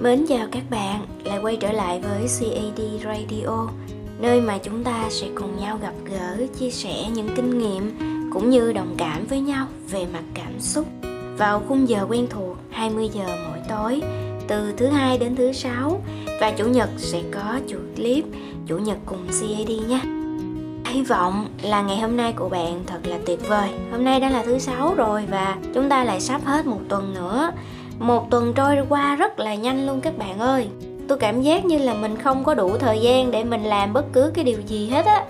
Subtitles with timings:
[0.00, 3.68] Mến chào các bạn, lại quay trở lại với CAD Radio
[4.20, 7.98] Nơi mà chúng ta sẽ cùng nhau gặp gỡ, chia sẻ những kinh nghiệm
[8.32, 10.86] Cũng như đồng cảm với nhau về mặt cảm xúc.
[11.38, 14.00] Vào khung giờ quen thuộc 20 giờ mỗi tối
[14.48, 16.02] Từ thứ hai đến thứ sáu
[16.40, 18.24] Và chủ nhật sẽ có chuỗi clip
[18.66, 20.00] Chủ nhật cùng CAD nha
[20.84, 23.68] Hy vọng là ngày hôm nay của bạn thật là tuyệt vời.
[23.92, 27.14] Hôm nay đã là thứ sáu rồi và chúng ta lại sắp hết một tuần
[27.14, 27.50] nữa
[27.98, 30.68] một tuần trôi qua rất là nhanh luôn các bạn ơi.
[31.08, 34.04] Tôi cảm giác như là mình không có đủ thời gian để mình làm bất
[34.12, 35.24] cứ cái điều gì hết á.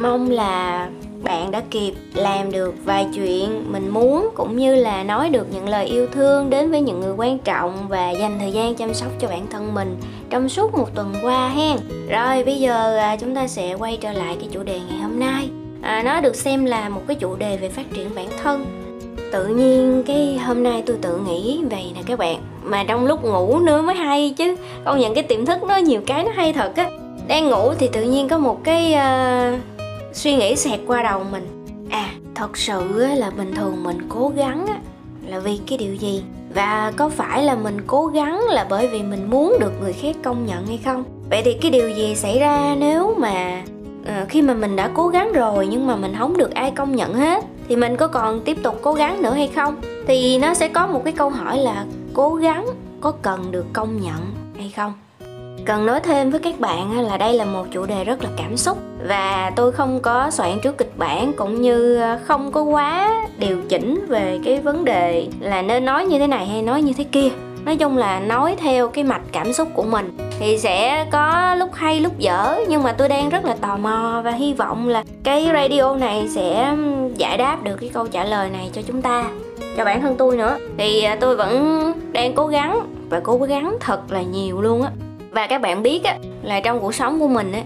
[0.00, 0.88] Mong là
[1.22, 5.68] bạn đã kịp làm được vài chuyện mình muốn cũng như là nói được những
[5.68, 9.08] lời yêu thương đến với những người quan trọng và dành thời gian chăm sóc
[9.18, 9.96] cho bản thân mình
[10.30, 11.76] trong suốt một tuần qua hen
[12.08, 15.20] rồi bây giờ à, chúng ta sẽ quay trở lại cái chủ đề ngày hôm
[15.20, 15.50] nay.
[15.82, 18.79] À, nó được xem là một cái chủ đề về phát triển bản thân
[19.32, 22.36] tự nhiên cái hôm nay tôi tự nghĩ về nè các bạn.
[22.64, 24.56] Mà trong lúc ngủ nữa mới hay chứ.
[24.84, 26.90] Công nhận cái tiềm thức nó nhiều cái nó hay thật á.
[27.28, 29.60] Đang ngủ thì tự nhiên có một cái uh,
[30.12, 31.64] suy nghĩ xẹt qua đầu mình.
[31.90, 34.76] À thật sự là bình thường mình cố gắng á
[35.26, 36.22] là vì cái điều gì?
[36.54, 40.16] Và có phải là mình cố gắng là bởi vì mình muốn được người khác
[40.22, 41.04] công nhận hay không?
[41.30, 43.62] Vậy thì cái điều gì xảy ra nếu mà
[44.02, 46.96] uh, khi mà mình đã cố gắng rồi nhưng mà mình không được ai công
[46.96, 47.44] nhận hết?
[47.70, 49.76] Thì mình có còn tiếp tục cố gắng nữa hay không?
[50.06, 52.66] Thì nó sẽ có một cái câu hỏi là cố gắng
[53.00, 54.92] có cần được công nhận hay không?
[55.64, 58.56] Cần nói thêm với các bạn là đây là một chủ đề rất là cảm
[58.56, 58.78] xúc.
[59.08, 63.62] Và tôi không có soạn trước kịch bản cũng như ờ, không có quá điều
[63.68, 67.04] chỉnh về cái vấn đề là nên nói như thế này hay nói như thế
[67.04, 67.28] kia
[67.64, 71.70] nói chung là nói theo cái mạch cảm xúc của mình thì sẽ có lúc
[71.74, 72.60] hay lúc dở.
[72.68, 76.28] Nhưng mà tôi đang rất là tò mò và hy vọng là cái radio này
[76.28, 76.76] sẽ
[77.16, 79.24] giải đáp được cái câu trả lời này cho chúng ta.
[79.76, 80.56] Cho bản thân tôi nữa.
[80.78, 84.90] Thì à, tôi vẫn đang cố gắng và cố gắng thật là nhiều luôn á.
[85.30, 87.62] Và các bạn biết á là trong cuộc sống của mình á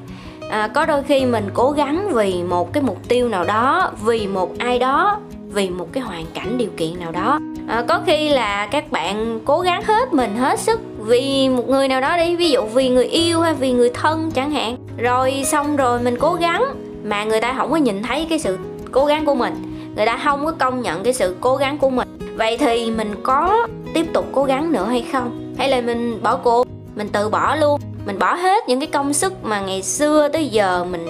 [0.50, 4.26] à, có đôi khi mình cố gắng vì một cái mục tiêu nào đó vì
[4.26, 5.20] một ai đó
[5.54, 7.38] vì một cái hoàn cảnh điều kiện nào đó.
[7.68, 11.88] À, có khi là các bạn cố gắng hết mình hết sức vì một người
[11.88, 14.76] nào đó đi ví dụ vì người yêu hay vì người thân chẳng hạn.
[14.96, 16.64] Rồi xong rồi mình cố gắng
[17.04, 18.58] mà người ta không có nhìn thấy cái sự
[18.92, 19.54] cố gắng của mình.
[19.96, 22.08] Người ta không có công nhận cái sự cố gắng của mình.
[22.36, 25.54] Vậy thì mình có tiếp tục cố gắng nữa hay không?
[25.58, 26.66] Hay là mình bỏ cuộc
[26.96, 27.80] mình tự bỏ luôn?
[28.06, 31.06] Mình bỏ hết những cái công sức mà ngày xưa tới giờ mình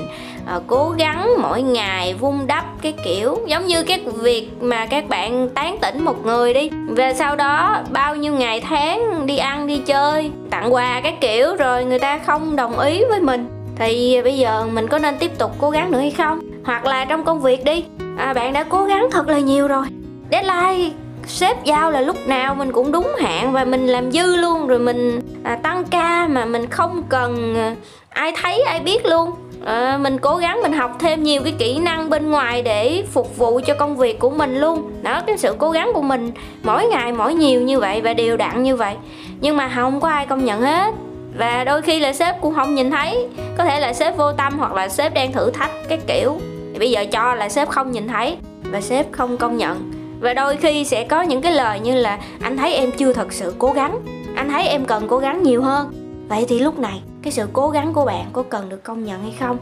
[0.46, 5.08] Ờ, cố gắng mỗi ngày vun đắp cái kiểu giống như cái việc mà các
[5.08, 6.70] bạn tán tỉnh một người đi.
[6.88, 11.56] Về sau đó bao nhiêu ngày tháng đi ăn đi chơi tặng quà cái kiểu
[11.56, 13.46] rồi người ta không đồng ý với mình.
[13.76, 16.40] Thì bây giờ mình có nên tiếp tục cố gắng nữa hay không?
[16.64, 17.84] Hoặc là trong công việc đi
[18.18, 19.86] à, bạn đã cố gắng thật là nhiều rồi.
[20.30, 20.90] Deadline
[21.26, 24.78] sếp giao là lúc nào mình cũng đúng hạn và mình làm dư luôn rồi
[24.78, 27.74] mình à, tăng ca mà mình không cần à,
[28.08, 29.30] ai thấy ai biết luôn
[29.64, 33.36] à, mình cố gắng mình học thêm nhiều cái kỹ năng bên ngoài để phục
[33.36, 34.92] vụ cho công việc của mình luôn.
[35.02, 36.32] Đó cái sự cố gắng của mình
[36.62, 38.94] mỗi ngày mỗi nhiều như vậy và đều đặn như vậy.
[39.40, 40.94] Nhưng mà không có ai công nhận hết.
[41.38, 43.28] Và đôi khi là sếp cũng không nhìn thấy.
[43.58, 46.36] Có thể là sếp vô tâm hoặc là sếp đang thử thách cái kiểu.
[46.72, 48.36] Thì bây giờ cho là sếp không nhìn thấy
[48.70, 49.92] và sếp không công nhận.
[50.20, 53.32] Và đôi khi sẽ có những cái lời như là anh thấy em chưa thật
[53.32, 53.98] sự cố gắng.
[54.36, 55.92] Anh thấy em cần cố gắng nhiều hơn.
[56.28, 59.22] Vậy thì lúc này cái sự cố gắng của bạn có cần được công nhận
[59.22, 59.58] hay không?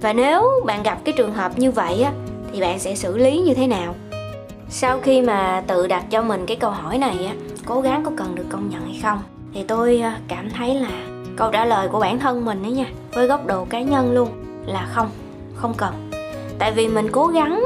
[0.00, 2.12] Và nếu bạn gặp cái trường hợp như vậy á,
[2.52, 3.94] thì bạn sẽ xử lý như thế nào?
[4.68, 7.34] Sau khi mà tự đặt cho mình cái câu hỏi này á,
[7.66, 9.18] cố gắng có cần được công nhận hay không?
[9.54, 10.90] Thì tôi ờ, cảm thấy là
[11.36, 14.28] câu trả lời của bản thân mình đấy nha, với góc độ cá nhân luôn,
[14.66, 15.08] là không
[15.54, 16.10] không cần.
[16.58, 17.64] Tại vì mình cố gắng,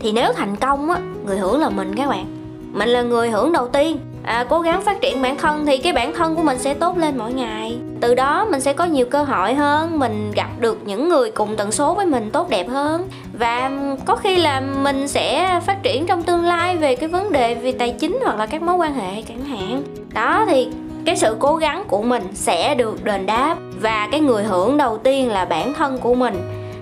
[0.00, 2.26] thì nếu thành công á, người hưởng là mình các bạn.
[2.72, 5.92] Mình là người hưởng đầu tiên à, cố gắng phát triển bản thân thì cái
[5.92, 7.78] bản thân của mình sẽ tốt lên mỗi ngày.
[8.00, 11.56] Từ đó mình sẽ có nhiều cơ hội hơn mình gặp được những người cùng
[11.56, 13.08] tần số với mình tốt đẹp hơn.
[13.38, 13.70] Và
[14.06, 17.72] có khi là mình sẽ phát triển trong tương lai về cái vấn đề về
[17.72, 19.82] tài chính hoặc là các mối quan hệ chẳng hạn.
[20.14, 20.68] Đó thì
[21.04, 23.56] cái sự cố gắng của mình sẽ được đền đáp.
[23.80, 26.34] Và cái người hưởng đầu tiên là bản thân của mình.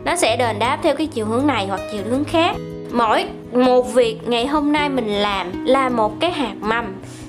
[0.05, 2.57] Nó sẽ đền đáp theo cái chiều hướng này hoặc chiều hướng khác.
[2.91, 6.85] Mỗi một việc ngày hôm nay mình làm là một cái hạt mầm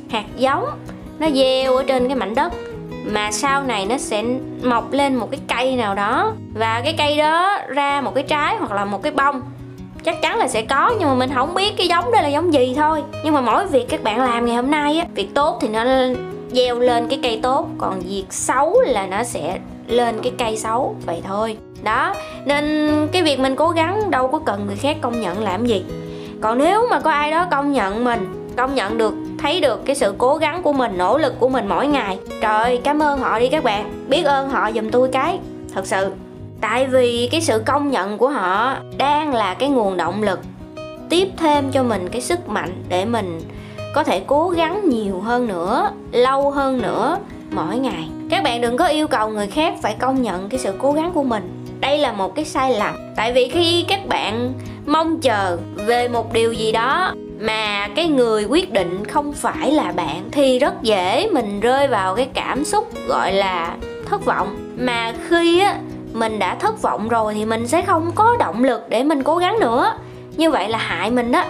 [0.09, 0.65] hạt giống.
[1.19, 2.53] Nó gieo ở trên cái mảnh đất
[3.05, 4.23] mà sau này nó sẽ
[4.63, 6.33] mọc lên một cái cây nào đó.
[6.53, 9.41] Và cái cây đó ra một cái trái hoặc là một cái bông.
[10.03, 12.53] Chắc chắn là sẽ có, nhưng mà mình không biết cái giống đó là giống
[12.53, 13.03] gì thôi.
[13.23, 15.83] Nhưng mà mỗi việc các bạn làm ngày hôm nay á, việc tốt thì nó
[16.51, 20.95] gieo lên cái cây tốt, còn việc xấu là nó sẽ lên cái cây xấu,
[21.05, 21.57] vậy thôi.
[21.83, 22.15] Đó,
[22.45, 25.85] nên cái việc mình cố gắng đâu có cần người khác công nhận làm gì.
[26.41, 29.95] Còn nếu mà có ai đó công nhận mình công nhận được, thấy được cái
[29.95, 32.19] sự cố gắng của mình, nỗ lực của mình mỗi ngày.
[32.41, 34.05] Trời cảm ơn họ đi các bạn.
[34.09, 35.39] Biết ơn họ giùm tôi cái,
[35.73, 36.11] thật sự.
[36.61, 40.39] Tại vì cái sự công nhận của họ đang là cái nguồn động lực
[41.09, 43.41] tiếp thêm cho mình cái sức mạnh để mình
[43.95, 47.17] có thể cố gắng nhiều hơn nữa, lâu hơn nữa
[47.51, 48.09] mỗi ngày.
[48.29, 51.11] Các bạn đừng có yêu cầu người khác phải công nhận cái sự cố gắng
[51.13, 51.65] của mình.
[51.79, 52.95] Đây là một cái sai lầm.
[53.15, 54.53] Tại vì khi các bạn
[54.85, 59.91] mong chờ về một điều gì đó mà cái người quyết định không phải là
[59.91, 64.57] bạn thì rất dễ mình rơi vào cái cảm xúc gọi là thất vọng.
[64.77, 65.75] Mà khi á
[66.13, 69.37] mình đã thất vọng rồi thì mình sẽ không có động lực để mình cố
[69.37, 69.93] gắng nữa.
[70.37, 71.43] Như vậy là hại mình đó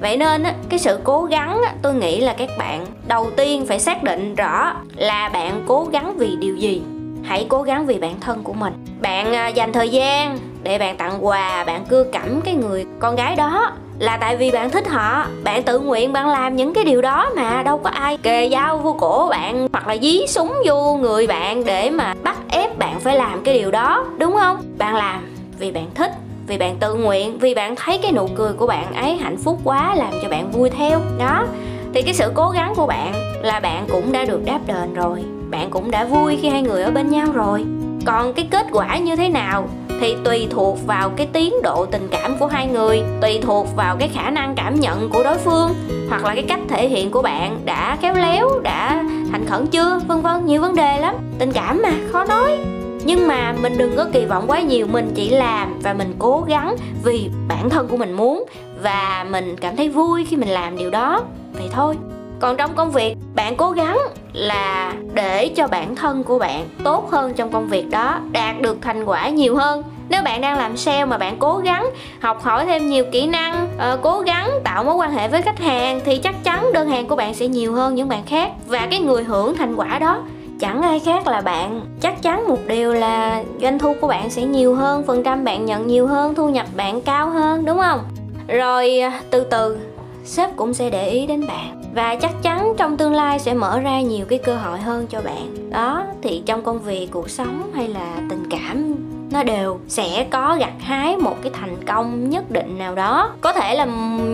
[0.00, 3.66] vậy nên á, cái sự cố gắng á, tôi nghĩ là các bạn đầu tiên
[3.66, 6.82] phải xác định rõ là bạn cố gắng vì điều gì.
[7.22, 8.72] Hãy cố gắng vì bản thân của mình.
[9.00, 13.16] Bạn à, dành thời gian để bạn tặng quà bạn cưa cẩm cái người con
[13.16, 16.84] gái đó là tại vì bạn thích họ, bạn tự nguyện bạn làm những cái
[16.84, 20.54] điều đó mà đâu có ai kề dao vô cổ bạn hoặc là dí súng
[20.66, 24.56] vô người bạn để mà bắt ép bạn phải làm cái điều đó, đúng không?
[24.78, 26.10] Bạn làm vì bạn thích,
[26.46, 29.58] vì bạn tự nguyện, vì bạn thấy cái nụ cười của bạn ấy hạnh phúc
[29.64, 31.46] quá làm cho bạn vui theo, đó.
[31.94, 33.12] Thì cái sự cố gắng của bạn
[33.42, 36.82] là bạn cũng đã được đáp đền rồi, bạn cũng đã vui khi hai người
[36.82, 37.64] ở bên nhau rồi.
[38.06, 39.68] Còn cái kết quả như thế nào
[40.00, 43.96] thì tùy thuộc vào cái tiến độ tình cảm của hai người, tùy thuộc vào
[43.96, 45.74] cái khả năng cảm nhận của đối phương,
[46.08, 50.00] hoặc là cái cách thể hiện của bạn đã khéo léo, đã thành khẩn chưa,
[50.06, 51.14] vân vân, nhiều vấn đề lắm.
[51.38, 52.58] Tình cảm mà, khó nói.
[53.04, 56.44] Nhưng mà mình đừng có kỳ vọng quá nhiều, mình chỉ làm và mình cố
[56.48, 58.44] gắng vì bản thân của mình muốn
[58.82, 61.20] và mình cảm thấy vui khi mình làm điều đó.
[61.52, 61.96] Vậy thôi
[62.44, 63.98] còn trong công việc bạn cố gắng
[64.32, 68.78] là để cho bản thân của bạn tốt hơn trong công việc đó đạt được
[68.80, 69.82] thành quả nhiều hơn.
[70.08, 73.68] Nếu bạn đang làm sale mà bạn cố gắng học hỏi thêm nhiều kỹ năng
[73.76, 77.06] uh, cố gắng tạo mối quan hệ với khách hàng thì chắc chắn đơn hàng
[77.06, 78.50] của bạn sẽ nhiều hơn những bạn khác.
[78.66, 80.22] Và cái người hưởng thành quả đó
[80.60, 81.80] chẳng ai khác là bạn.
[82.00, 85.64] Chắc chắn một điều là doanh thu của bạn sẽ nhiều hơn phần trăm bạn
[85.64, 88.00] nhận nhiều hơn thu nhập bạn cao hơn đúng không?
[88.48, 89.78] Rồi ờ, từ từ
[90.24, 91.82] sếp cũng sẽ để ý đến bạn.
[91.94, 95.20] Và chắc chắn trong tương lai sẽ mở ra nhiều cái cơ hội hơn cho
[95.20, 95.70] bạn.
[95.70, 98.94] Đó thì trong công việc cuộc sống hay là tình cảm
[99.32, 103.30] nó đều sẽ có gặt hái một cái thành công nhất định nào đó.
[103.40, 103.84] Có thể là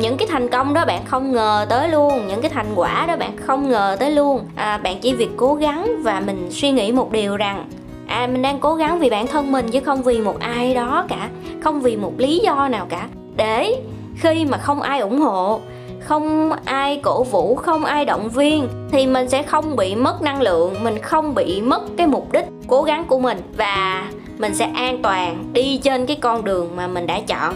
[0.00, 3.16] những cái thành công đó bạn không ngờ tới luôn những cái thành quả đó
[3.16, 4.40] bạn không ngờ tới luôn.
[4.54, 7.68] À, bạn chỉ việc cố gắng và mình suy nghĩ một điều rằng
[8.06, 11.04] à mình đang cố gắng vì bản thân mình chứ không vì một ai đó
[11.08, 11.28] cả
[11.60, 13.08] không vì một lý do nào cả.
[13.36, 13.82] Để
[14.16, 15.60] khi mà không ai ủng hộ
[16.10, 20.42] không ai cổ vũ, không ai động viên, thì mình sẽ không bị mất năng
[20.42, 23.38] lượng, mình không bị mất cái mục đích cố gắng của mình.
[23.56, 24.08] Và
[24.38, 27.54] mình sẽ an toàn đi trên cái con đường mà mình đã chọn.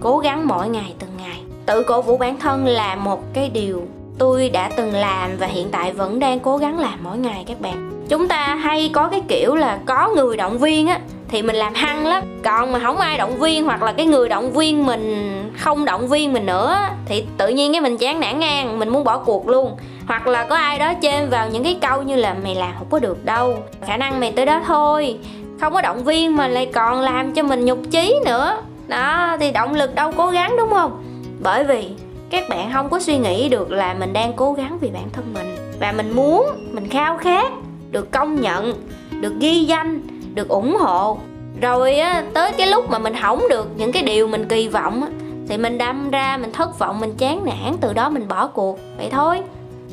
[0.00, 1.40] Cố gắng mỗi ngày, từng ngày.
[1.66, 3.82] Tự cổ vũ bản thân là một cái điều
[4.18, 7.60] tôi đã từng làm và hiện tại vẫn đang cố gắng làm mỗi ngày các
[7.60, 7.90] bạn.
[8.08, 11.74] Chúng ta hay có cái kiểu là có người động viên á thì mình làm
[11.74, 12.22] hăng lắm.
[12.44, 16.08] Còn mà không ai động viên hoặc là cái người động viên mình không động
[16.08, 19.48] viên mình nữa, thì tự nhiên cái mình chán nản ngang, mình muốn bỏ cuộc
[19.48, 19.76] luôn.
[20.06, 22.88] Hoặc là có ai đó chêm vào những cái câu như là mày làm không
[22.90, 25.18] có được đâu, khả năng mày tới đó thôi,
[25.60, 28.56] không có động viên mà lại còn làm cho mình nhục chí nữa.
[28.86, 31.02] Đó, thì động lực đâu cố gắng, đúng không?
[31.42, 31.88] Bởi vì
[32.30, 35.24] các bạn không có suy nghĩ được là mình đang cố gắng vì bản thân
[35.34, 35.56] mình.
[35.80, 37.52] Và mình muốn, mình khao khát,
[37.90, 38.74] được công nhận,
[39.20, 40.00] được ghi danh
[40.36, 41.18] được ủng hộ.
[41.60, 45.02] Rồi á, tới cái lúc mà mình hỏng được những cái điều mình kỳ vọng
[45.02, 45.08] á,
[45.48, 48.78] thì mình đâm ra mình thất vọng, mình chán nản, từ đó mình bỏ cuộc.
[48.98, 49.40] Vậy thôi.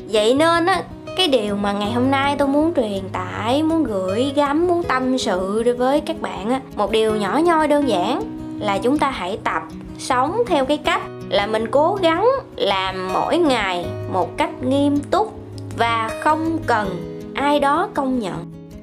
[0.08, 0.82] Vậy nên á,
[1.16, 5.18] cái điều mà ngày hôm nay tôi muốn truyền tải, muốn gửi gắm, muốn tâm
[5.18, 8.22] sự đối với các bạn á, một điều nhỏ nhoi đơn giản
[8.60, 9.62] là chúng ta hãy tập
[9.98, 15.34] sống theo cái cách là mình cố gắng làm mỗi ngày một cách nghiêm túc
[15.78, 18.34] và không cần ai đó công nhận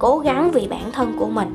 [0.02, 1.48] cố gắng vì bản thân của mình.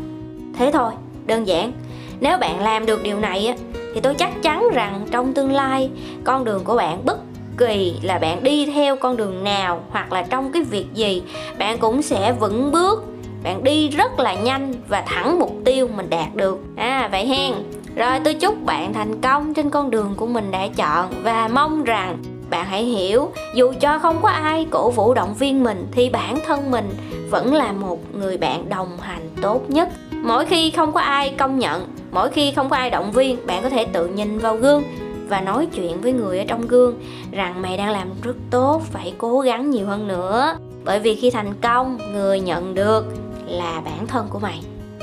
[0.59, 0.93] Thế thôi,
[1.27, 1.73] đơn giản.
[2.21, 3.55] Nếu bạn làm được điều này
[3.95, 5.91] thì tôi chắc chắn rằng trong tương lai,
[6.25, 7.19] con đường của bạn bất
[7.57, 11.23] kỳ là bạn đi theo con đường nào hoặc là trong cái việc gì,
[11.59, 13.05] bạn cũng sẽ vững bước.
[13.43, 16.59] Bạn đi rất là nhanh và thẳng mục tiêu mình đạt được.
[16.77, 17.55] À vậy hen.
[17.97, 21.85] Rồi, tôi chúc bạn thành công trên con đường của mình đã chọn và mong
[21.85, 22.19] rằng
[22.51, 26.39] bạn hãy hiểu, dù cho không có ai cổ vũ động viên mình thì bản
[26.47, 26.91] thân mình
[27.31, 29.89] vẫn là một người bạn đồng hành tốt nhất.
[30.23, 33.63] Mỗi khi không có ai công nhận mỗi khi không có ai động viên bạn
[33.63, 34.83] có thể tự nhìn vào gương
[35.29, 36.95] và nói chuyện với người ở trong gương
[37.33, 40.57] rằng mày đang làm rất tốt phải cố gắng nhiều hơn nữa.
[40.85, 43.05] Bởi vì khi thành công người nhận được
[43.47, 44.61] là bản thân của mày.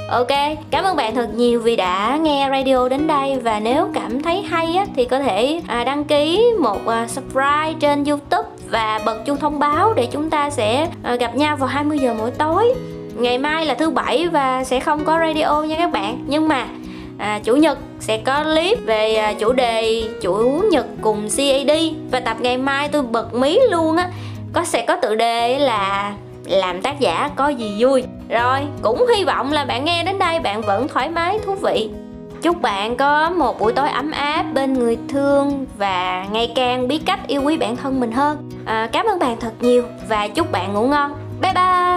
[0.10, 0.27] Ok,
[0.72, 4.42] cảm ơn bạn thật nhiều vì đã nghe radio đến đây và nếu cảm thấy
[4.42, 9.25] hay á, thì có thể à, đăng ký một à, subscribe trên YouTube và bật
[9.25, 12.74] chuông thông báo để chúng ta sẽ ờ, gặp nhau vào 20 giờ mỗi tối.
[13.15, 16.24] Ngày mai là thứ bảy và sẽ không có radio nha các bạn.
[16.27, 16.67] Nhưng mà
[17.17, 21.72] à, chủ nhật sẽ có clip về à, chủ đề chủ nhật cùng CAD
[22.12, 24.10] và tập ngày mai tôi bật mí luôn á.
[24.53, 26.13] Có sẽ có tự đề là
[26.46, 30.39] làm tác giả có gì vui rồi cũng hy vọng là bạn nghe đến đây
[30.39, 31.89] bạn vẫn thoải mái thú vị.
[32.41, 37.01] Chúc bạn có một buổi tối ấm áp bên người thương và ngày càng biết
[37.05, 38.50] cách yêu quý bản thân mình hơn.
[38.65, 41.12] Ờ, cảm ơn bạn thật nhiều và chúc bạn ngủ ngon.
[41.41, 41.92] Bye bye!